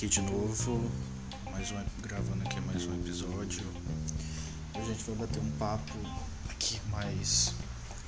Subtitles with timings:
[0.00, 0.90] aqui de novo,
[1.50, 3.62] mais um, gravando aqui mais um episódio.
[4.74, 5.92] Hoje a gente vai bater um papo
[6.48, 7.54] aqui mais,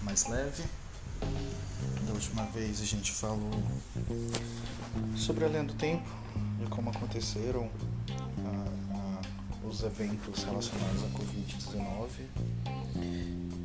[0.01, 0.62] mais leve.
[2.07, 3.51] Da última vez a gente falou
[5.15, 6.09] sobre a do tempo
[6.65, 7.70] e como aconteceram
[8.38, 12.09] a, a, os eventos relacionados à Covid-19.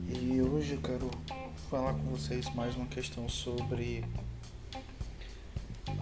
[0.10, 1.10] E hoje eu quero
[1.72, 4.04] falar com vocês mais uma questão sobre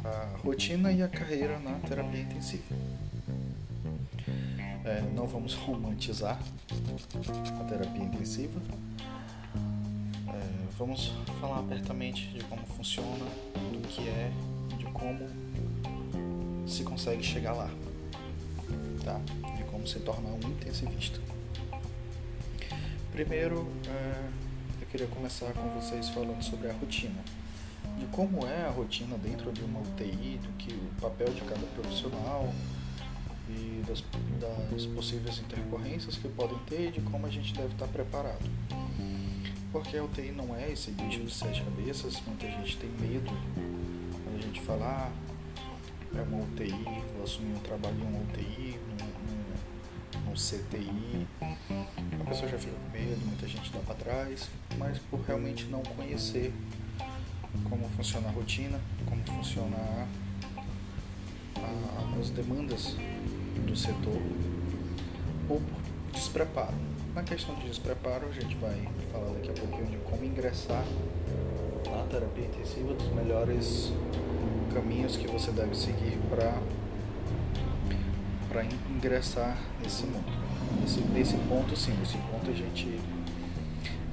[0.06, 2.76] a rotina e a carreira na terapia intensiva.
[4.84, 6.40] É, não vamos romantizar
[7.60, 8.62] a terapia intensiva.
[10.28, 13.26] É, vamos falar abertamente de como funciona,
[13.72, 14.32] do que é,
[14.78, 15.28] de como
[16.68, 17.70] se consegue chegar lá,
[19.04, 19.20] tá?
[19.58, 21.20] De como se tornar um intensivista.
[23.12, 24.30] Primeiro, é,
[24.82, 27.24] eu queria começar com vocês falando sobre a rotina
[27.98, 31.66] de como é a rotina dentro de uma UTI, do que o papel de cada
[31.68, 32.54] profissional
[33.50, 34.04] e das,
[34.72, 38.50] das possíveis intercorrências que podem ter e de como a gente deve estar preparado.
[39.72, 43.32] Porque a UTI não é esse bicho de sete cabeças, muita gente tem medo
[44.24, 45.12] quando a gente fala, ah,
[46.18, 46.72] é uma UTI,
[47.14, 51.28] vou assumir um trabalho em uma UTI, num, num, CTI.
[52.22, 55.82] A pessoa já fica com medo, muita gente dá para trás, mas por realmente não
[55.82, 56.54] conhecer
[57.70, 60.08] como funciona a rotina, como funciona
[61.56, 62.96] a, as demandas
[63.66, 64.22] do setor
[65.50, 65.62] ou
[66.14, 66.76] despreparo.
[67.14, 70.84] Na questão de despreparo, a gente vai falar daqui a pouquinho de como ingressar
[71.90, 73.92] na terapia intensiva, dos melhores
[74.74, 76.54] caminhos que você deve seguir para
[78.50, 80.32] para ingressar nesse mundo.
[80.80, 83.00] Nesse, nesse ponto, sim, nesse ponto a gente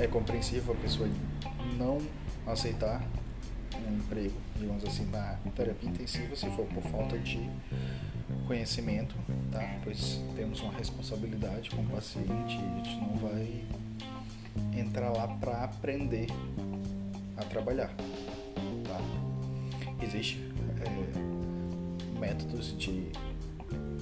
[0.00, 1.08] é compreensível a pessoa
[1.78, 1.98] não
[2.46, 3.04] aceitar
[3.88, 7.48] um emprego, digamos assim, na terapia intensiva, se for por falta de
[8.46, 9.14] conhecimento,
[9.50, 9.60] tá?
[9.84, 13.64] Pois temos uma responsabilidade com o paciente a gente não vai
[14.76, 16.26] entrar lá para aprender
[17.36, 17.90] a trabalhar,
[18.84, 19.00] tá?
[20.02, 20.52] Existem
[20.84, 23.10] é, métodos de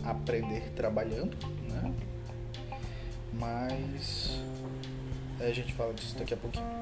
[0.04, 1.36] aprender trabalhando,
[1.68, 1.94] né?
[3.32, 4.40] Mas
[5.40, 6.79] a gente fala disso daqui a pouquinho.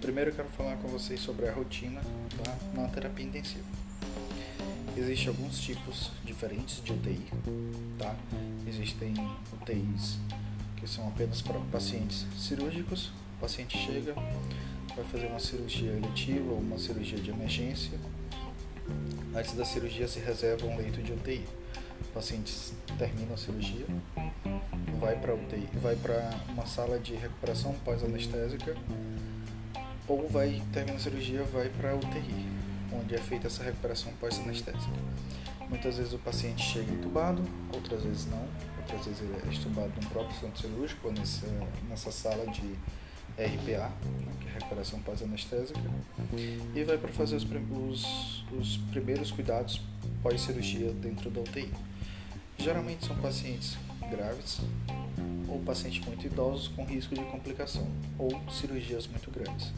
[0.00, 2.00] Primeiro eu quero falar com vocês sobre a rotina
[2.44, 2.56] tá?
[2.74, 3.64] na terapia intensiva.
[4.96, 7.26] Existem alguns tipos diferentes de UTI,
[7.98, 8.14] tá?
[8.66, 9.14] Existem
[9.52, 10.18] UTIs
[10.76, 13.08] que são apenas para pacientes cirúrgicos.
[13.36, 14.14] O paciente chega,
[14.94, 17.98] vai fazer uma cirurgia eletiva ou uma cirurgia de emergência.
[19.34, 21.44] Antes da cirurgia se reserva um leito de UTI.
[22.02, 22.54] O paciente
[22.98, 23.86] termina a cirurgia,
[25.00, 28.74] vai para UTI, vai para uma sala de recuperação pós-anestésica
[30.08, 32.46] ou vai terminar a cirurgia vai para UTI,
[32.92, 34.92] onde é feita essa recuperação pós-anestésica.
[35.68, 37.42] Muitas vezes o paciente chega entubado,
[37.74, 38.46] outras vezes não,
[38.78, 41.46] outras vezes ele é entubado no próprio centro cirúrgico nessa,
[41.88, 42.74] nessa sala de
[43.36, 45.80] RPA, né, que é recuperação pós-anestésica,
[46.74, 49.80] e vai para fazer os, os, os primeiros cuidados
[50.22, 51.70] pós-cirurgia dentro da UTI.
[52.58, 53.76] Geralmente são pacientes
[54.08, 54.60] graves
[55.48, 57.86] ou pacientes muito idosos com risco de complicação
[58.18, 59.72] ou cirurgias muito grandes.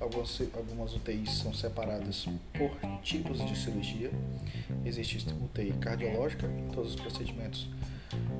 [0.00, 2.70] Algumas, algumas UTIs são separadas por
[3.02, 4.10] tipos de cirurgia.
[4.84, 7.68] Existe UTI cardiológica, todos os procedimentos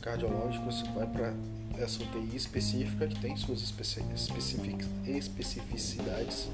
[0.01, 1.35] cardiológicos vai para
[1.79, 3.63] essa UTI específica que tem suas
[5.07, 6.49] especificidades.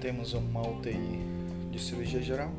[0.00, 1.20] Temos uma UTI
[1.70, 2.52] de cirurgia geral,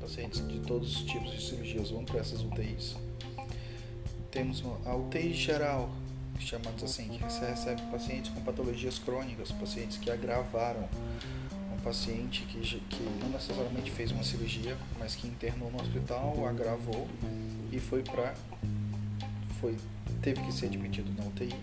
[0.00, 2.96] pacientes de todos os tipos de cirurgias vão para essas UTIs.
[4.30, 5.90] Temos a UTI geral,
[6.38, 10.88] chamados assim, que você recebe pacientes com patologias crônicas, pacientes que agravaram,
[11.72, 17.08] um paciente que, que não necessariamente fez uma cirurgia, mas que internou no hospital, agravou
[17.70, 18.34] e foi para
[19.60, 19.76] foi
[20.20, 21.54] teve que ser admitido na UTI.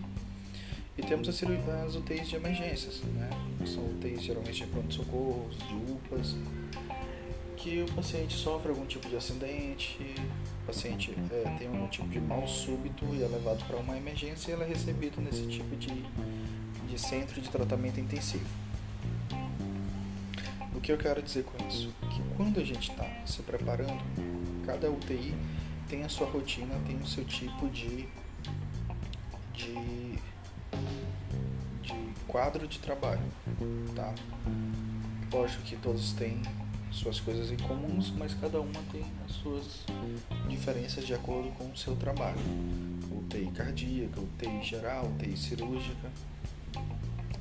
[0.98, 1.42] E temos as,
[1.86, 3.30] as UTIs de emergências, né?
[3.66, 6.34] São UTIs geralmente de pronto-socorro, de UPAs,
[7.62, 9.98] que o paciente sofre algum tipo de acidente,
[10.62, 14.50] o paciente é, tem algum tipo de mal súbito e é levado para uma emergência
[14.50, 16.06] e ele é recebido nesse tipo de,
[16.88, 18.48] de centro de tratamento intensivo.
[20.74, 21.92] O que eu quero dizer com isso?
[22.10, 24.02] Que quando a gente está se preparando,
[24.64, 25.34] cada UTI
[25.86, 28.08] tem a sua rotina, tem o seu tipo de,
[29.52, 30.18] de,
[31.82, 31.94] de
[32.26, 33.20] quadro de trabalho,
[33.94, 34.14] tá?
[35.30, 36.40] Lógico que todos têm
[36.90, 39.84] suas coisas em comuns, mas cada uma tem as suas
[40.48, 42.38] diferenças de acordo com o seu trabalho.
[43.10, 46.10] UTI cardíaca, UTI geral, UTI cirúrgica.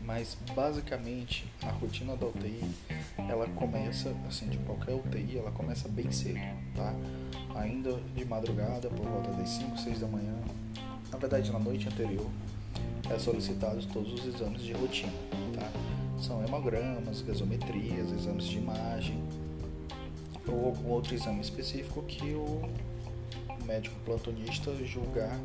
[0.03, 2.63] Mas basicamente a rotina da UTI
[3.29, 6.39] ela começa, assim, de qualquer UTI, ela começa bem cedo,
[6.75, 6.95] tá?
[7.55, 10.33] Ainda de madrugada, por volta das 5, 6 da manhã,
[11.11, 12.27] na verdade na noite anterior,
[13.09, 15.11] é solicitados todos os exames de rotina,
[15.53, 15.69] tá?
[16.19, 19.23] São hemogramas, gasometrias, exames de imagem
[20.51, 22.61] ou algum outro exame específico que o
[23.65, 25.37] médico plantonista julgar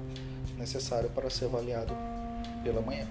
[0.56, 1.94] necessário para ser avaliado
[2.62, 3.06] pela manhã.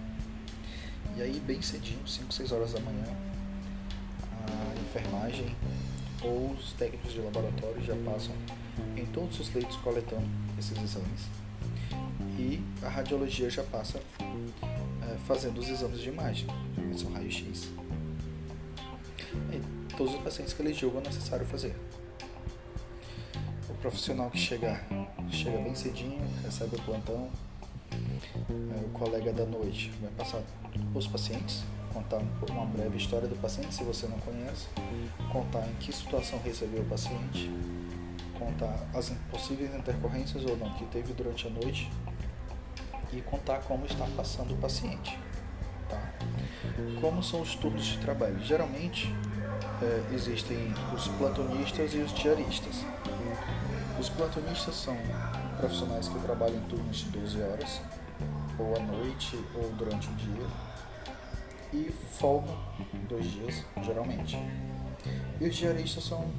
[1.16, 3.06] E aí, bem cedinho, 5, 6 horas da manhã,
[4.48, 5.56] a enfermagem
[6.24, 8.34] ou os técnicos de laboratório já passam
[8.98, 10.25] em todos os leitos coletando
[10.57, 11.28] esses exames.
[12.38, 16.48] E a radiologia já passa é, fazendo os exames de imagem,
[16.98, 17.69] são raio-x.
[19.98, 21.75] Todos os pacientes que eles julgam necessário fazer.
[23.69, 24.86] O profissional que chegar,
[25.30, 27.30] chega bem cedinho, recebe o plantão,
[27.92, 30.42] é, o colega da noite vai passar
[30.95, 31.63] os pacientes,
[31.94, 34.68] contar uma breve história do paciente, se você não conhece,
[35.31, 37.51] contar em que situação recebeu o paciente,
[38.39, 41.92] contar as possíveis intercorrências ou não que teve durante a noite
[43.12, 45.18] e contar como está passando o paciente.
[45.88, 46.13] Tá?
[47.00, 48.39] Como são os turnos de trabalho?
[48.44, 49.13] Geralmente
[49.83, 52.85] é, existem os plantonistas e os diaristas.
[54.00, 54.97] Os plantonistas são
[55.57, 57.81] profissionais que trabalham em turnos de 12 horas,
[58.57, 60.47] ou à noite, ou durante o dia,
[61.74, 62.57] e folgam
[63.09, 64.38] dois dias, geralmente.
[65.41, 66.31] E os diaristas são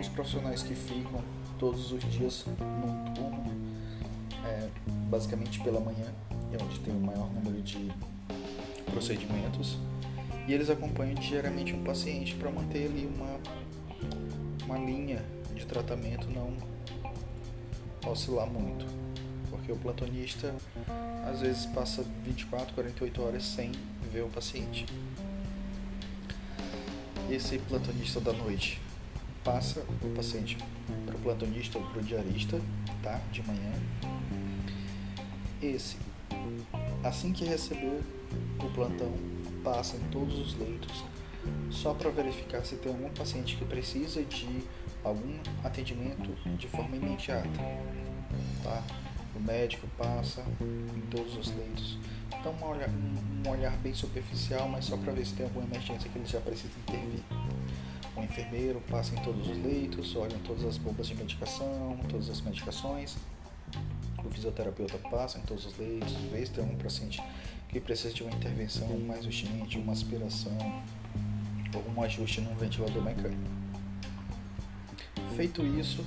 [0.00, 1.22] os profissionais que ficam
[1.58, 3.44] todos os dias num turno,
[4.44, 4.68] é,
[5.10, 6.06] basicamente pela manhã,
[6.52, 7.92] é onde tem o maior número de
[8.90, 9.76] procedimentos,
[10.46, 13.40] e eles acompanham diariamente um paciente para manter ali uma,
[14.64, 16.56] uma linha de tratamento não
[18.08, 18.86] oscilar muito,
[19.50, 20.54] porque o plantonista
[21.30, 23.72] às vezes passa 24, 48 horas sem
[24.10, 24.86] ver o paciente.
[27.30, 28.80] Esse plantonista da noite
[29.44, 30.58] passa o paciente
[31.06, 32.60] para o plantonista ou para o diarista,
[33.02, 33.20] tá?
[33.30, 33.72] De manhã.
[35.62, 35.96] Esse,
[37.04, 38.00] assim que recebeu
[38.58, 39.12] o plantão,
[39.62, 41.04] passa em todos os leitos
[41.70, 44.62] só para verificar se tem algum paciente que precisa de
[45.02, 47.48] algum atendimento de forma imediata,
[48.62, 48.82] tá?
[49.34, 51.98] O médico passa em todos os leitos,
[52.44, 56.10] dá um olhar, um olhar bem superficial, mas só para ver se tem alguma emergência
[56.10, 57.22] que ele já precisa intervir.
[58.16, 62.40] O enfermeiro passa em todos os leitos, olha todas as bombas de medicação, todas as
[62.40, 63.16] medicações.
[64.22, 67.22] O fisioterapeuta passa em todos os leitos, vê se tem algum paciente
[67.70, 70.82] que precisa de uma intervenção mais urgente, uma aspiração
[71.74, 73.50] ou um ajuste no ventilador mecânico.
[75.36, 76.04] Feito isso,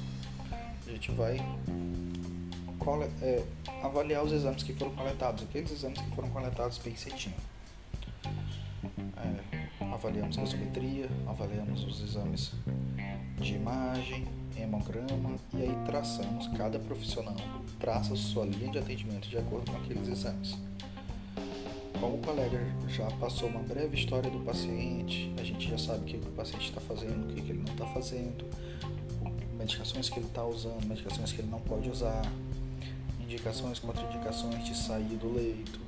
[0.86, 1.38] a gente vai
[3.22, 3.44] é,
[3.82, 7.36] avaliar os exames que foram coletados, aqueles exames que foram coletados bem cedinho.
[9.18, 12.52] É, avaliamos gasometria, avaliamos os exames
[13.40, 14.28] de imagem,
[14.58, 17.36] hemograma e aí traçamos, cada profissional
[17.80, 20.58] traça sua linha de atendimento de acordo com aqueles exames.
[22.04, 22.60] Como o colega
[22.90, 26.68] já passou uma breve história do paciente, a gente já sabe o que o paciente
[26.68, 28.46] está fazendo, o que ele não está fazendo,
[29.58, 32.22] medicações que ele está usando, medicações que ele não pode usar,
[33.22, 35.80] indicações, contraindicações de sair do leito,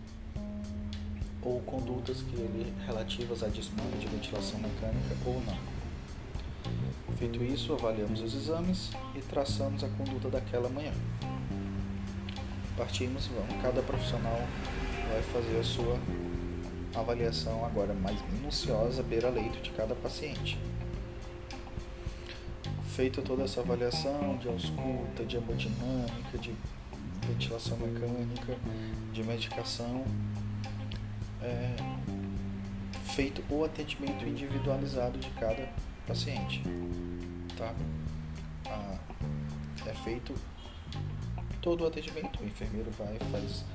[1.41, 7.17] ou condutas que ele relativas a desmame de ventilação mecânica ou não.
[7.17, 10.93] Feito isso, avaliamos os exames e traçamos a conduta daquela manhã.
[12.77, 14.39] Partimos, vamos, cada profissional
[15.09, 15.99] vai fazer a sua
[16.93, 20.57] avaliação agora mais minuciosa beira-leito de cada paciente.
[22.95, 26.53] Feita toda essa avaliação de ausculta, de hemodinâmica, de
[27.27, 28.55] ventilação mecânica,
[29.11, 30.05] de medicação,
[31.41, 31.75] é,
[33.13, 35.67] feito o atendimento individualizado de cada
[36.07, 36.63] paciente.
[37.57, 37.73] Tá?
[38.67, 38.97] Ah,
[39.85, 40.33] é feito
[41.61, 42.41] todo o atendimento.
[42.41, 43.65] O enfermeiro vai faz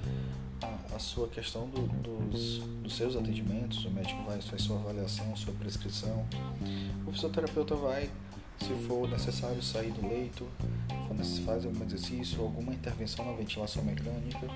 [0.94, 1.82] a, sua questão do,
[2.30, 6.26] dos, dos seus atendimentos, o médico vai faz sua avaliação, sua prescrição.
[7.06, 8.10] O fisioterapeuta vai,
[8.58, 10.46] se for necessário, sair do leito,
[11.44, 14.46] faz algum exercício, alguma intervenção na ventilação mecânica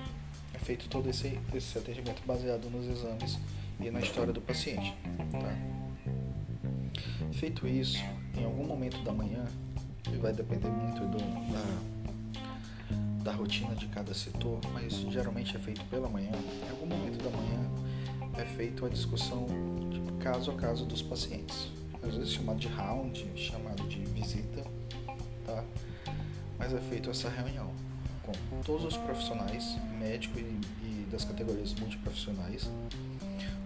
[0.53, 3.37] é feito todo esse, esse atendimento baseado nos exames
[3.79, 4.95] e na história do paciente.
[5.31, 5.53] Tá?
[7.33, 7.99] Feito isso,
[8.37, 9.43] em algum momento da manhã,
[10.21, 11.17] vai depender muito do,
[11.51, 11.94] da,
[13.25, 16.29] da rotina de cada setor, mas geralmente é feito pela manhã,
[16.63, 17.71] em algum momento da manhã
[18.37, 19.47] é feita a discussão
[19.89, 21.71] de caso a caso dos pacientes.
[22.03, 24.63] Às vezes chamado de round, chamado de visita,
[25.43, 25.63] tá?
[26.59, 27.71] Mas é feita essa reunião
[28.21, 32.69] com todos os profissionais, médico e, e das categorias multiprofissionais,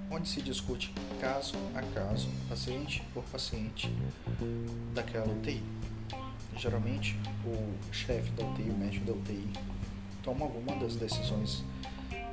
[0.09, 3.93] onde se discute caso a caso, paciente por paciente
[4.93, 5.61] daquela UTI.
[6.55, 9.47] Geralmente, o chefe da UTI, o médico da UTI,
[10.23, 11.63] toma alguma das decisões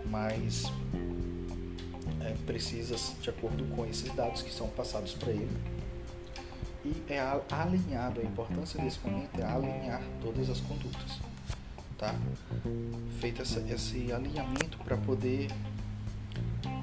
[0.06, 0.64] mais
[2.20, 5.56] é, precisas de acordo com esses dados que são passados para ele.
[6.84, 7.20] E é
[7.50, 11.20] alinhado, a importância desse momento é alinhar todas as condutas.
[11.98, 12.14] Tá?
[13.18, 15.50] Feito essa, esse alinhamento para poder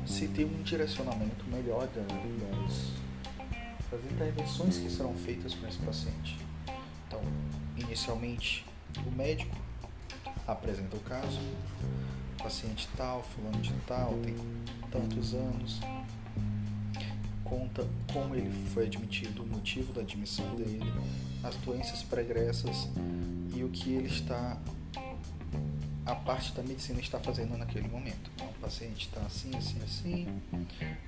[0.06, 2.92] se ter um direcionamento melhor das,
[3.90, 6.43] das intervenções que serão feitas com esse paciente.
[7.94, 8.66] Inicialmente,
[9.06, 9.56] o médico
[10.48, 11.40] apresenta o caso,
[12.42, 14.36] paciente tal, fulano de tal, tem
[14.90, 15.80] tantos anos,
[17.44, 20.92] conta como ele foi admitido, o motivo da admissão dele,
[21.44, 22.90] as doenças pregressas
[23.56, 24.58] e o que ele está,
[26.04, 28.32] a parte da medicina está fazendo naquele momento.
[28.34, 30.28] Então, o paciente está assim, assim, assim,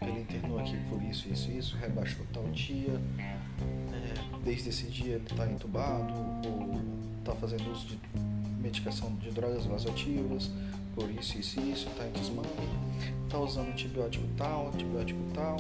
[0.04, 3.02] ele internou aqui por isso, isso, isso, rebaixou tal dia,
[4.46, 6.14] desde esse dia ele está entubado
[6.48, 6.80] ou
[7.20, 8.00] está fazendo uso de
[8.62, 10.52] medicação de drogas vasoativas,
[10.94, 12.48] por isso, isso isso, está em desmame,
[13.26, 15.58] está usando antibiótico tal, antibiótico tal,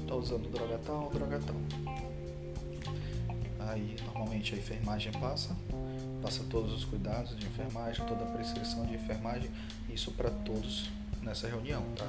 [0.00, 1.56] está usando droga tal, droga tal.
[3.66, 5.56] Aí normalmente a enfermagem passa,
[6.22, 9.50] passa todos os cuidados de enfermagem, toda a prescrição de enfermagem,
[9.88, 10.90] isso para todos
[11.22, 12.06] nessa reunião, tá?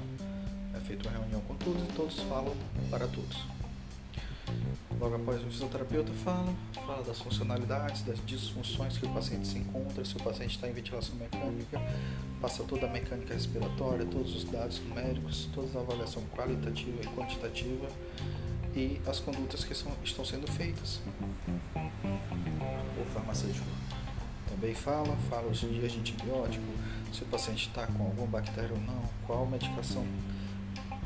[0.76, 2.56] É feita uma reunião com todos e todos falam
[2.90, 3.59] para todos.
[5.00, 6.54] Logo após o fisioterapeuta fala,
[6.86, 10.74] fala das funcionalidades, das disfunções que o paciente se encontra, se o paciente está em
[10.74, 11.82] ventilação mecânica,
[12.42, 17.88] passa toda a mecânica respiratória, todos os dados numéricos, toda a avaliação qualitativa e quantitativa
[18.76, 21.00] e as condutas que são, estão sendo feitas.
[21.76, 23.66] O farmacêutico
[24.50, 26.66] também fala, fala os dias de antibiótico,
[27.14, 30.06] se o paciente está com alguma bactéria ou não, qual medicação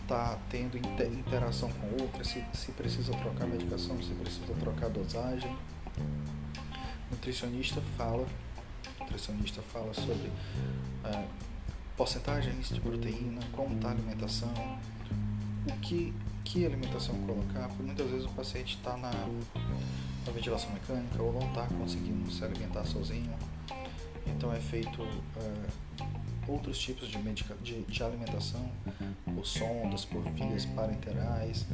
[0.04, 5.56] está tendo interação com outra, se, se precisa trocar medicação, se precisa trocar dosagem.
[7.10, 8.26] Nutricionista fala,
[9.00, 10.32] nutricionista fala sobre
[11.06, 11.28] é,
[11.96, 14.54] porcentagens de proteína, como está a alimentação,
[15.68, 21.22] o que, que alimentação colocar, porque muitas vezes o paciente está na, na ventilação mecânica
[21.22, 23.34] ou não está conseguindo se alimentar sozinho.
[24.26, 25.02] Então é feito
[25.38, 26.04] é,
[26.48, 28.66] outros tipos de, medica, de, de alimentação,
[29.34, 31.66] por sondas, por vias parenterais,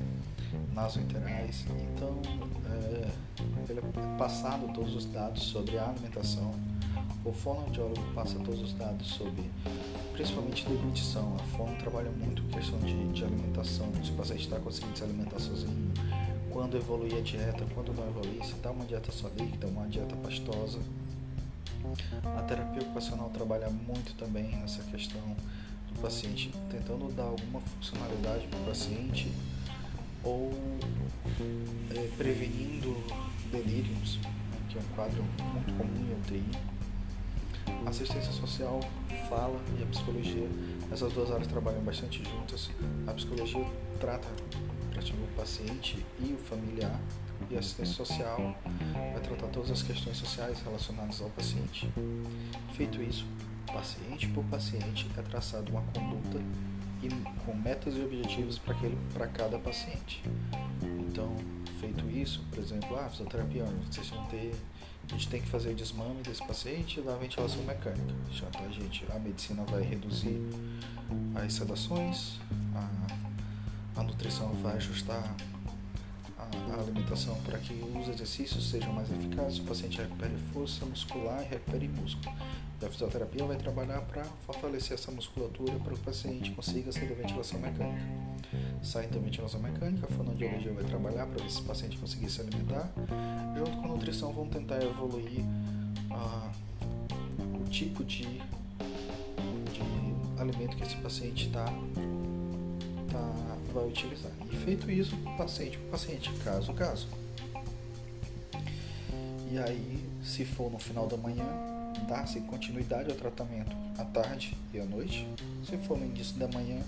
[0.73, 1.65] nasoenterais.
[1.95, 2.21] Então,
[2.65, 3.07] é,
[3.69, 6.53] ele é passado todos os dados sobre a alimentação.
[7.25, 9.43] O fonoaudiólogo passa todos os dados sobre,
[10.13, 11.35] principalmente deglutição.
[11.35, 15.03] A fono trabalha muito com questão de, de alimentação, se o paciente está conseguindo se
[15.03, 15.91] alimentar sozinho,
[16.49, 20.15] quando evoluir a dieta, quando não evoluir, se dá uma dieta só líquida, uma dieta
[20.15, 20.79] pastosa.
[22.38, 25.36] A terapia ocupacional trabalha muito também nessa questão
[25.88, 29.31] do paciente, tentando dar alguma funcionalidade para o paciente
[30.24, 30.51] ou
[31.96, 32.96] é, prevenindo
[33.51, 34.31] delírios, né,
[34.69, 36.51] que é um quadro muito comum em UTI.
[37.86, 38.79] A assistência social
[39.29, 40.48] fala e a psicologia,
[40.91, 42.69] essas duas áreas trabalham bastante juntas.
[43.08, 43.65] A psicologia
[44.00, 44.27] trata
[45.00, 47.00] o paciente e o familiar
[47.50, 48.55] e a assistência social
[49.19, 51.89] vai tratar todas as questões sociais relacionadas ao paciente.
[52.73, 53.25] Feito isso,
[53.67, 56.39] paciente por paciente é traçada uma conduta
[57.03, 57.09] e
[57.45, 58.59] com metas e objetivos
[59.13, 60.23] para cada paciente.
[61.07, 61.35] Então,
[61.79, 64.53] feito isso, por exemplo, a ah, fisioterapia, vocês vão ter,
[65.07, 68.13] a gente tem que fazer desmame desse paciente da ventilação mecânica.
[68.31, 70.41] Já tá, gente, a medicina vai reduzir
[71.35, 72.39] as sedações,
[72.75, 75.35] a, a nutrição vai ajustar
[76.72, 81.50] a alimentação para que os exercícios sejam mais eficazes, o paciente recupere força muscular e
[81.50, 82.36] recupere músculo.
[82.82, 87.10] E a fisioterapia vai trabalhar para fortalecer essa musculatura para que o paciente consiga sair
[87.10, 88.08] da ventilação mecânica.
[88.82, 92.39] Saindo da ventilação mecânica, a fonoaudiologia vai trabalhar para ver se o paciente conseguir se
[92.39, 92.89] alimentar.
[93.58, 95.44] Junto com a nutrição, vão tentar evoluir
[96.12, 96.51] ah,
[97.60, 98.41] o tipo de, de
[100.39, 101.65] alimento que esse paciente está
[103.12, 104.31] tá, vai utilizar.
[104.51, 107.07] E feito isso, paciente por paciente, caso a caso.
[109.51, 111.45] E aí, se for no final da manhã,
[112.07, 115.27] dá-se continuidade ao tratamento à tarde e à noite.
[115.65, 116.79] Se for no início da manhã,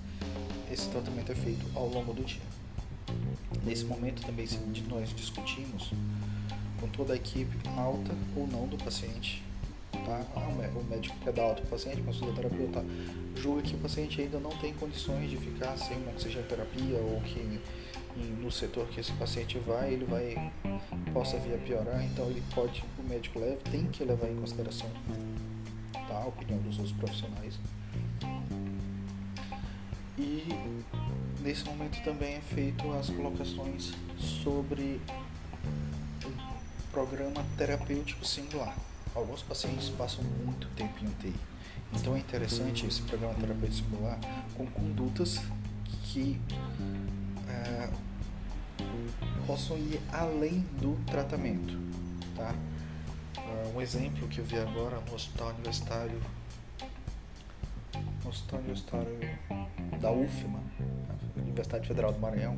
[0.71, 2.41] esse tratamento é feito ao longo do dia.
[3.63, 4.47] Nesse momento também
[4.89, 5.91] nós discutimos
[6.79, 9.43] com toda a equipe alta ou não do paciente
[10.05, 10.25] tá?
[10.35, 12.83] Ah, o médico quer dar alta para o paciente, mas o fisioterapeuta
[13.35, 17.59] julga que o paciente ainda não tem condições de ficar sem uma oxigenoterapia ou que
[18.41, 20.51] no setor que esse paciente vai, ele vai
[21.13, 24.89] possa vir a piorar, então ele pode, o médico leva, tem que levar em consideração
[25.93, 26.15] tá?
[26.15, 27.59] a opinião dos outros profissionais.
[30.17, 30.47] E
[31.41, 33.93] nesse momento também é feito as colocações
[34.43, 34.99] sobre
[36.25, 38.75] o programa terapêutico singular.
[39.13, 41.35] Alguns pacientes passam muito tempo em UTI,
[41.93, 44.17] então é interessante esse programa terapêutico singular
[44.55, 45.41] com condutas
[46.03, 46.39] que
[47.49, 47.89] é,
[49.45, 51.77] possam ir além do tratamento,
[52.35, 52.55] tá?
[53.37, 56.19] Uh, um exemplo que eu vi agora no hospital universitário
[58.23, 59.19] no hospital universitário
[59.99, 60.59] da UFMA,
[61.35, 62.57] Universidade Federal do Maranhão,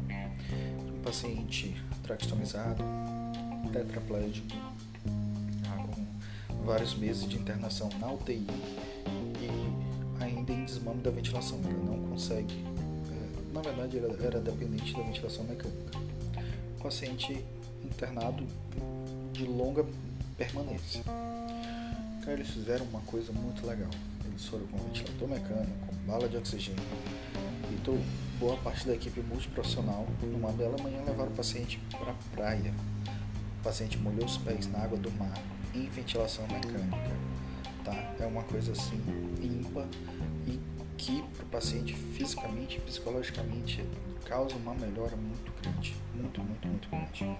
[0.94, 2.84] um paciente traqueostomizado,
[3.72, 4.56] tetraplégico,
[6.64, 8.46] vários meses de internação na UTI
[9.08, 11.60] e ainda em desmame da ventilação.
[11.66, 12.64] Ele não consegue,
[13.12, 15.98] é, na verdade, era, era dependente da ventilação mecânica.
[16.80, 17.44] O paciente
[17.84, 18.46] internado
[19.34, 19.86] de longa
[20.38, 21.04] permanência.
[21.04, 23.90] Cara, eles fizeram uma coisa muito legal.
[24.26, 26.84] Eles foram com ventilador mecânico, com bala de oxigênio.
[27.72, 27.98] E tô,
[28.40, 32.74] boa parte da equipe multiprofissional, numa bela manhã, levaram o paciente para a praia.
[33.60, 35.38] O paciente molhou os pés na água do mar
[35.74, 37.18] em ventilação mecânica.
[37.84, 38.16] Tá?
[38.20, 39.02] É uma coisa assim
[39.42, 39.88] ímpar
[40.48, 40.60] e
[40.98, 43.84] que para o paciente fisicamente e psicologicamente
[44.26, 47.40] causa uma melhora muito grande, muito, muito, muito grande.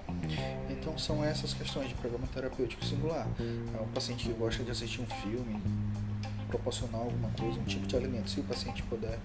[0.70, 3.28] Então são essas questões de programa terapêutico singular.
[3.40, 5.62] É um paciente que gosta de assistir um filme,
[6.48, 8.30] proporcionar alguma coisa, um tipo de alimento.
[8.30, 9.18] Se o paciente puder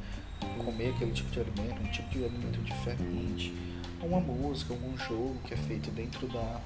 [0.64, 3.54] comer aquele tipo de alimento, um tipo de alimento diferente,
[4.02, 6.60] uma música, algum jogo que é feito dentro da,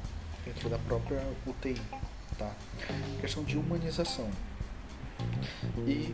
[0.45, 1.81] dentro da própria UTI.
[2.43, 2.53] Tá?
[3.21, 4.29] Questão de humanização.
[5.87, 6.13] E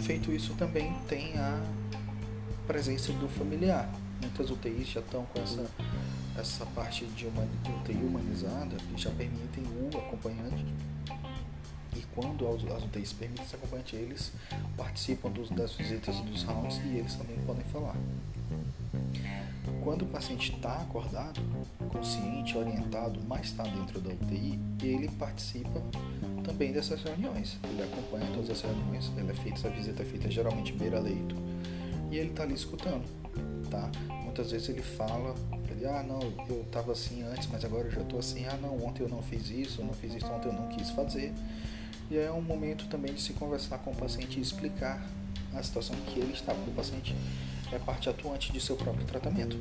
[0.00, 1.60] feito isso também tem a
[2.66, 3.90] presença do familiar.
[4.20, 5.66] Muitas UTIs já estão com essa,
[6.38, 7.42] essa parte de uma
[7.80, 10.64] UTI humanizada que já permitem o acompanhante
[11.96, 14.32] e quando as UTIs permitem esse acompanhante, eles
[14.76, 17.96] participam dos, das visitas dos rounds e eles também podem falar.
[19.82, 21.40] Quando o paciente está acordado,
[21.90, 25.82] consciente, orientado, mas está dentro da UTI, ele participa
[26.42, 27.58] também dessas reuniões.
[27.64, 31.34] Ele acompanha todas as reuniões, ele é feita, essa visita é feita geralmente beira-leito
[32.14, 33.04] e ele está ali escutando,
[33.68, 33.90] tá?
[34.22, 35.34] Muitas vezes ele fala,
[35.68, 38.84] ele, ah, não, eu estava assim antes, mas agora eu já estou assim, ah, não,
[38.84, 41.32] ontem eu não fiz isso, não fiz isso, ontem eu não quis fazer.
[42.10, 45.04] E é um momento também de se conversar com o paciente e explicar
[45.54, 47.16] a situação que ele está, porque o paciente
[47.74, 49.56] é parte atuante de seu próprio tratamento.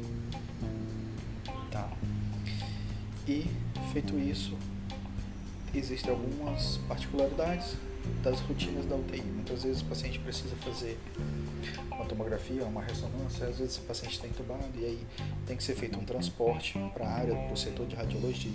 [1.72, 1.90] Tá?
[3.28, 3.46] E,
[3.92, 4.58] feito isso,
[5.74, 7.76] existem algumas particularidades
[8.22, 9.22] das rotinas da UTI.
[9.22, 11.00] Muitas vezes o paciente precisa fazer
[11.90, 15.08] uma tomografia, uma ressonância, às vezes o paciente está entubado e aí
[15.48, 18.52] tem que ser feito um transporte para a área, para o setor de radiologia,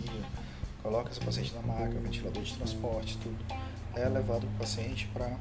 [0.83, 3.37] coloca esse paciente na maca, ventilador de transporte, tudo
[3.95, 5.37] é levado o paciente para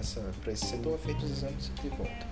[0.00, 2.26] esse, esse setor, feitos os exames e volta.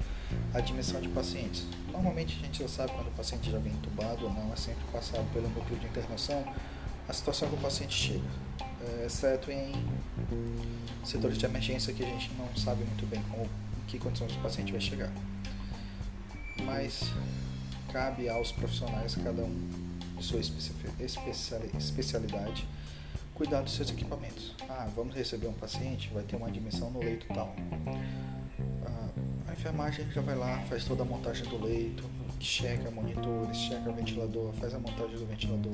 [0.55, 1.65] Admissão de pacientes.
[1.91, 4.85] Normalmente a gente já sabe quando o paciente já vem entubado ou não, é sempre
[4.93, 6.45] passado pelo núcleo de internação
[7.09, 8.25] a situação que o paciente chega,
[8.81, 9.73] é, exceto em
[11.05, 14.39] setores de emergência que a gente não sabe muito bem como, em que condições o
[14.39, 15.13] paciente vai chegar.
[16.65, 17.11] Mas
[17.93, 19.69] cabe aos profissionais, cada um
[20.17, 22.69] de sua especialidade,
[23.43, 24.55] cuidar dos seus equipamentos.
[24.69, 27.53] Ah, vamos receber um paciente, vai ter uma admissão no leito tal.
[28.87, 29.09] Ah,
[29.49, 32.05] a enfermagem já vai lá, faz toda a montagem do leito,
[32.39, 35.73] checa monitores, checa ventilador, faz a montagem do ventilador.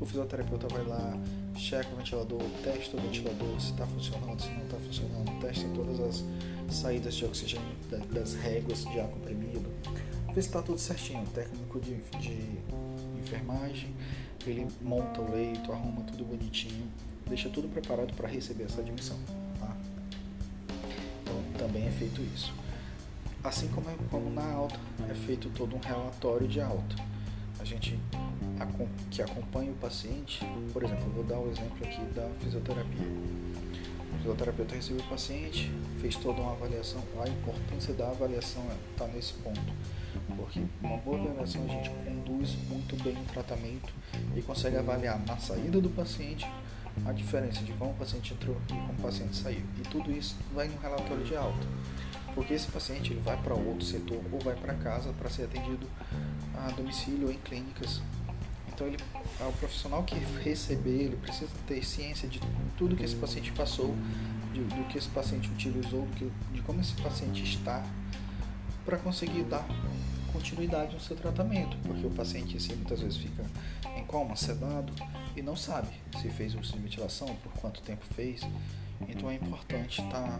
[0.00, 1.18] O fisioterapeuta vai lá,
[1.54, 6.00] checa o ventilador, testa o ventilador, se está funcionando, se não está funcionando, testa todas
[6.00, 7.76] as saídas de oxigênio
[8.10, 9.70] das réguas de ar comprimido,
[10.28, 11.24] vê se está tudo certinho.
[11.24, 12.58] O técnico de, de
[13.18, 13.94] enfermagem
[14.46, 16.86] ele monta o leito, arruma tudo bonitinho,
[17.26, 19.18] deixa tudo preparado para receber essa admissão.
[19.58, 19.76] Tá?
[21.22, 22.52] Então também é feito isso.
[23.42, 26.96] Assim como, é, como na alta, é feito todo um relatório de alta.
[27.60, 27.98] A gente
[29.10, 33.06] que acompanha o paciente, por exemplo, eu vou dar o exemplo aqui da fisioterapia.
[34.26, 37.00] O fisioterapeuta recebeu o paciente, fez toda uma avaliação.
[37.24, 39.72] A importância da avaliação está é, nesse ponto
[40.36, 43.92] porque uma boa avaliação a gente conduz muito bem o tratamento
[44.34, 46.44] e consegue avaliar na saída do paciente
[47.04, 49.62] a diferença de como o paciente entrou e como o paciente saiu.
[49.78, 51.66] E tudo isso vai no relatório de alta,
[52.34, 55.86] porque esse paciente ele vai para outro setor ou vai para casa para ser atendido
[56.54, 58.00] a domicílio ou em clínicas.
[58.76, 58.98] Então ele,
[59.40, 62.38] o profissional que receber ele precisa ter ciência de
[62.76, 63.96] tudo que esse paciente passou,
[64.52, 67.82] de, do que esse paciente utilizou, de, de como esse paciente está,
[68.84, 69.66] para conseguir dar
[70.30, 73.42] continuidade no seu tratamento, porque o paciente si muitas vezes fica
[73.96, 74.92] em coma, sedado
[75.34, 75.88] e não sabe
[76.20, 78.42] se fez uso de ventilação, por quanto tempo fez.
[79.08, 80.38] Então é importante estar tá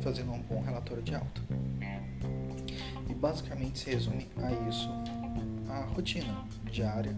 [0.00, 1.42] fazendo um bom relatório de alta.
[3.16, 4.88] basicamente se resume a isso,
[5.68, 7.16] a rotina diária,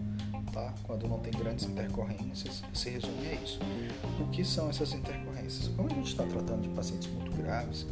[0.51, 0.73] tá?
[0.83, 3.59] Quando não tem grandes intercorrências, se resume a isso.
[4.19, 5.67] O que são essas intercorrências?
[5.69, 7.85] Como a gente está tratando de pacientes muito graves,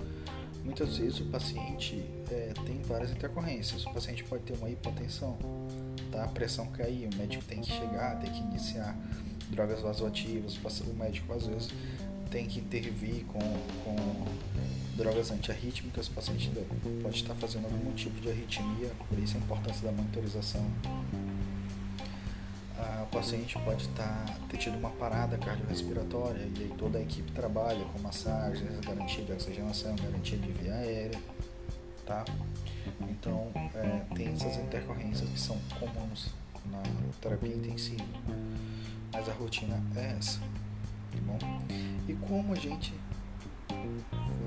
[0.64, 3.86] muitas vezes o paciente é, tem várias intercorrências.
[3.86, 5.38] O paciente pode ter uma hipotensão,
[6.12, 6.24] tá?
[6.24, 8.98] A pressão cair, o médico tem que chegar, tem que iniciar
[9.50, 11.70] drogas vasoativas, o médico às vezes
[12.32, 13.40] tem que intervir com,
[13.84, 13.96] com
[14.96, 16.52] drogas antiarrítmicas, o paciente
[17.02, 20.66] pode estar fazendo algum tipo de arritmia, por isso a importância da monitorização.
[23.14, 28.00] Paciente pode estar ter tido uma parada cardiorrespiratória e aí toda a equipe trabalha com
[28.00, 31.22] massagens, garantia de oxigenação, garantia de via aérea,
[32.08, 32.26] tá?
[33.08, 36.32] Então, é, tem essas intercorrências que são comuns
[36.72, 36.82] na
[37.22, 38.04] terapia intensiva,
[39.14, 41.38] mas a rotina é essa, tá bom?
[42.08, 42.96] E como a gente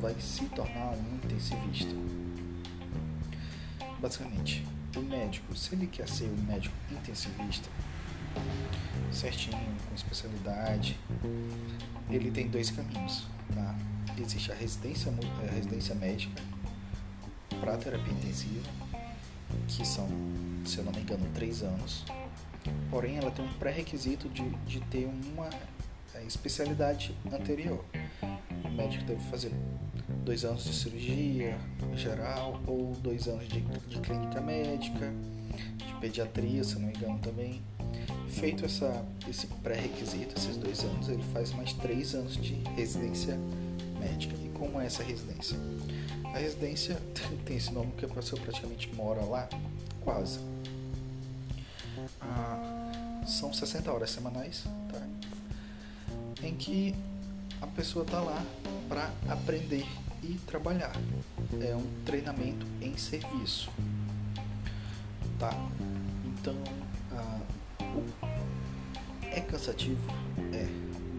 [0.00, 1.94] vai se tornar um intensivista?
[4.00, 7.68] Basicamente, o médico, se ele quer ser um médico intensivista,
[9.12, 10.98] certinho, com especialidade,
[12.10, 13.74] ele tem dois caminhos, tá?
[14.18, 16.42] Existe a residência, a residência médica
[17.60, 18.68] para terapia intensiva,
[19.68, 20.08] que são,
[20.64, 22.04] se eu não me engano, três anos.
[22.90, 25.48] Porém, ela tem um pré-requisito de, de ter uma
[26.14, 27.84] é, especialidade anterior.
[28.64, 29.52] O médico deve fazer
[30.24, 31.58] dois anos de cirurgia
[31.94, 35.12] geral ou dois anos de, de clínica médica,
[35.76, 37.62] de pediatria, se não me engano também.
[38.38, 43.38] Feito essa, esse pré-requisito, esses dois anos, ele faz mais três anos de residência
[43.98, 44.34] médica.
[44.44, 45.58] E como é essa residência?
[46.24, 47.00] A residência
[47.46, 49.48] tem esse nome porque a pessoa praticamente mora lá,
[50.04, 50.38] quase.
[52.20, 55.00] Ah, são 60 horas semanais, tá?
[56.42, 56.94] em que
[57.60, 58.44] a pessoa está lá
[58.88, 59.86] para aprender
[60.22, 60.92] e trabalhar.
[61.60, 63.70] É um treinamento em serviço,
[65.38, 65.52] tá?
[66.24, 66.54] Então,
[67.12, 67.40] ah,
[69.36, 70.10] é cansativo,
[70.52, 70.66] é,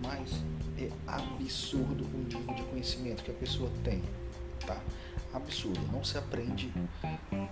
[0.02, 0.42] mas
[0.80, 4.02] é absurdo o nível de conhecimento que a pessoa tem,
[4.66, 4.82] tá?
[5.34, 6.74] Absurdo, não se aprende,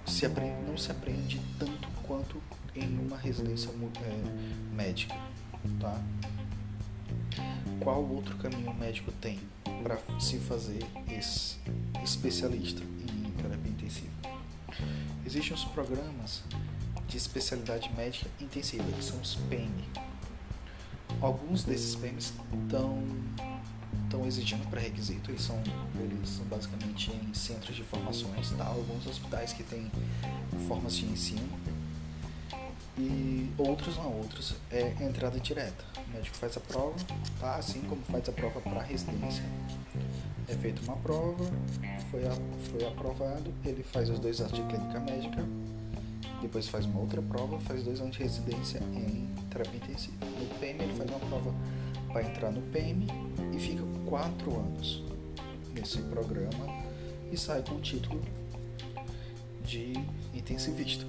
[0.07, 2.41] se aprende não se aprende tanto quanto
[2.75, 5.15] em uma residência é, médica,
[5.79, 6.01] tá?
[7.79, 9.39] Qual outro caminho o médico tem
[9.83, 11.57] para se fazer esse
[12.03, 14.13] especialista em terapia intensiva?
[15.25, 16.43] Existem os programas
[17.07, 19.69] de especialidade médica intensiva, que são os PEM.
[21.21, 23.03] Alguns desses PEMs estão
[24.05, 25.61] estão exigindo pré-requisito, eles são,
[25.99, 28.65] eles são basicamente em centros de formações, tá?
[28.65, 29.91] alguns hospitais que têm
[30.67, 31.49] formas de ensino
[32.97, 35.83] e outros não, outros é entrada direta.
[35.97, 36.95] O médico faz a prova,
[37.39, 37.55] tá?
[37.55, 39.43] Assim como faz a prova para residência.
[40.47, 41.43] É feita uma prova,
[42.11, 42.31] foi, a,
[42.69, 45.43] foi aprovado, ele faz os dois anos de clínica médica,
[46.41, 50.34] depois faz uma outra prova, faz dois anos de residência em terapia intensiva.
[50.69, 51.53] Ele faz uma prova
[52.11, 53.07] para entrar no PM
[53.53, 55.03] e fica quatro anos
[55.73, 56.67] nesse programa
[57.31, 58.21] e sai com o título
[59.63, 59.93] de
[60.33, 61.05] intensivista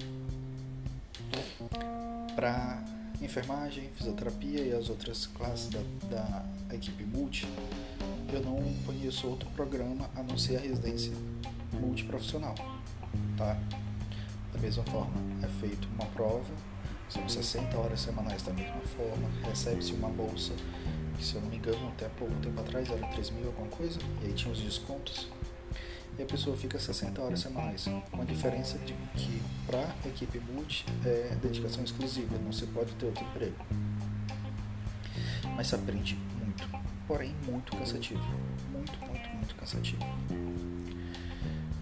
[2.35, 2.83] para
[3.21, 7.47] enfermagem, fisioterapia e as outras classes da, da equipe multi,
[8.31, 11.11] eu não conheço outro programa a não ser a residência
[11.73, 12.55] multiprofissional,
[13.35, 13.57] tá?
[14.53, 16.45] Da mesma forma, é feita uma prova,
[17.09, 20.53] são 60 horas semanais da mesma forma, recebe-se uma bolsa,
[21.17, 23.99] que se eu não me engano até pouco tempo atrás era 3 mil alguma coisa,
[24.21, 25.27] e aí tinha os descontos,
[26.17, 27.87] e a pessoa fica 60 horas semanais.
[28.11, 33.05] Uma diferença de que para a equipe multi é dedicação exclusiva, não se pode ter
[33.05, 33.65] outro emprego.
[35.55, 36.67] Mas se aprende muito,
[37.07, 38.19] porém muito cansativo.
[38.71, 40.03] Muito, muito, muito cansativo.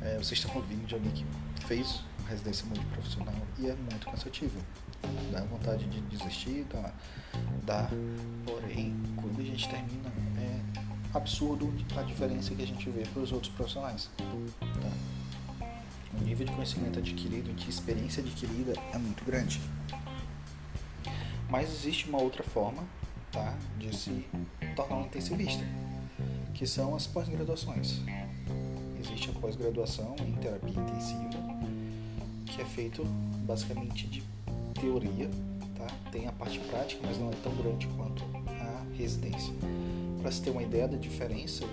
[0.01, 1.25] É, vocês estão ouvindo de alguém que
[1.65, 4.59] fez residência multiprofissional e é muito cansativo.
[5.31, 6.91] Dá vontade de desistir, dá,
[7.65, 7.89] dá.
[8.45, 13.31] Porém, quando a gente termina, é absurdo a diferença que a gente vê para os
[13.31, 14.09] outros profissionais.
[14.17, 15.65] Tá?
[16.19, 19.61] O nível de conhecimento adquirido, de experiência adquirida é muito grande.
[21.49, 22.83] Mas existe uma outra forma
[23.31, 24.25] tá, de se
[24.75, 25.63] tornar um intensivista,
[26.53, 28.01] que são as pós-graduações.
[28.99, 31.37] Existe a pós-graduação em terapia intensiva,
[32.55, 33.03] que é feito
[33.45, 34.23] basicamente de
[34.79, 35.29] teoria,
[35.77, 35.87] tá?
[36.11, 39.53] tem a parte prática, mas não é tão grande quanto a residência
[40.25, 41.63] para se ter uma ideia da diferença,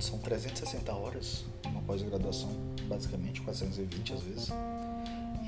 [0.00, 2.50] são 360 horas uma pós-graduação,
[2.88, 4.48] basicamente 420 às vezes.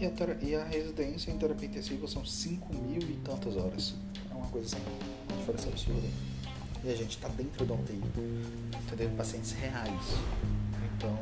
[0.01, 0.11] E a,
[0.41, 3.97] e a residência em terapia intensiva são 5 mil e tantas horas.
[4.31, 4.85] É uma coisa assim,
[5.29, 6.09] uma diferença absurda.
[6.85, 8.01] E a gente está dentro da UTI,
[8.87, 10.07] atendendo pacientes reais.
[10.97, 11.19] Então,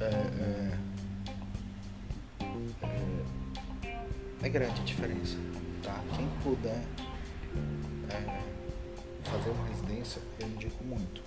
[0.00, 0.78] é, é,
[2.82, 3.96] é,
[4.42, 5.36] é, grande a diferença.
[5.82, 6.00] Tá?
[6.14, 6.84] Quem puder
[8.08, 8.40] é,
[9.24, 11.20] fazer uma residência, eu indico muito.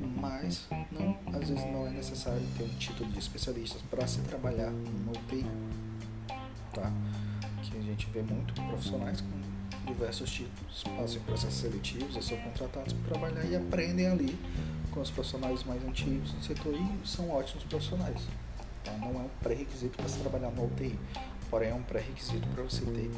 [0.00, 4.70] Mas não, às vezes não é necessário ter um título de especialista para se trabalhar
[4.70, 5.46] no UTI.
[6.74, 6.92] Tá?
[7.62, 9.46] Que a gente vê muito profissionais com
[9.86, 14.36] diversos títulos, fazem processos seletivos, são contratados para trabalhar e aprendem ali
[14.96, 18.22] com os profissionais mais antigos do setor e são ótimos profissionais.
[18.82, 18.92] Tá?
[18.92, 20.98] Não é um pré-requisito para se trabalhar no UTI,
[21.50, 23.10] porém é um pré-requisito para você ter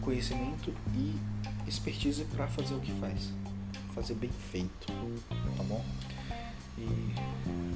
[0.00, 1.18] conhecimento e
[1.66, 3.32] expertise para fazer o que faz,
[3.96, 4.86] fazer bem feito,
[5.56, 5.84] tá bom?
[6.78, 6.86] E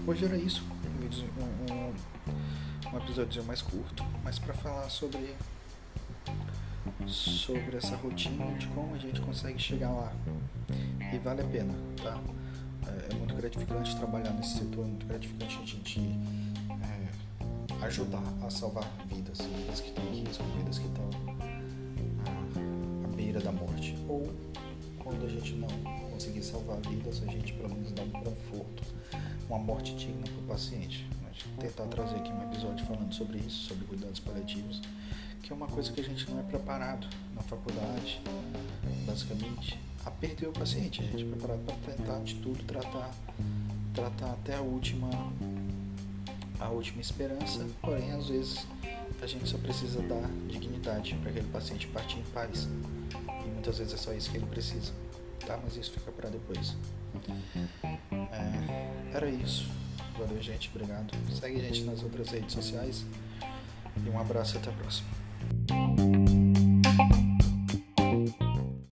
[0.06, 5.34] hoje era isso, um, um, um episódio mais curto, mas para falar sobre
[7.08, 10.12] sobre essa rotina de como a gente consegue chegar lá
[11.12, 12.20] e vale a pena, tá?
[12.88, 16.00] É, é muito gratificante trabalhar nesse setor, é muito gratificante a gente
[16.70, 21.10] é, ajudar a salvar vidas, vidas que estão em risco, vidas que estão
[23.14, 23.96] beira da morte.
[24.08, 24.32] Ou
[24.98, 25.68] quando a gente não
[26.10, 28.82] conseguir salvar vidas, a gente pelo menos dá um conforto,
[29.48, 31.06] uma morte digna para o paciente.
[31.58, 34.80] tentar trazer aqui um episódio falando sobre isso, sobre cuidados paliativos,
[35.42, 38.20] que é uma coisa que a gente não é preparado na faculdade,
[39.06, 41.00] basicamente, a perder o paciente.
[41.00, 43.10] A gente é preparado para tentar de tudo, tratar,
[43.94, 45.08] tratar até a última,
[46.60, 48.66] a última esperança, porém às vezes
[49.22, 52.68] a gente só precisa dar dignidade para aquele paciente partir em paz.
[53.44, 54.92] E muitas vezes é só isso que ele precisa,
[55.46, 55.58] tá?
[55.62, 56.76] Mas isso fica para depois.
[58.12, 59.68] É, era isso.
[60.18, 60.70] Valeu, gente.
[60.74, 61.12] Obrigado.
[61.32, 63.04] Segue a gente nas outras redes sociais.
[64.04, 65.08] E um abraço até a próxima.